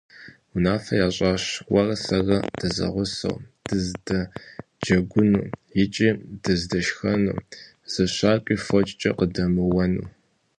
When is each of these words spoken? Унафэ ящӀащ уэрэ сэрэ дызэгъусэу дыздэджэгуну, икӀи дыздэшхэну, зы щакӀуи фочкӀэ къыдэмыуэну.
Унафэ 0.55 0.93
ящӀащ 1.07 1.43
уэрэ 1.71 1.95
сэрэ 2.03 2.37
дызэгъусэу 2.59 3.37
дыздэджэгуну, 3.67 5.43
икӀи 5.81 6.09
дыздэшхэну, 6.43 7.37
зы 7.91 8.05
щакӀуи 8.15 8.57
фочкӀэ 8.65 9.11
къыдэмыуэну. 9.17 10.07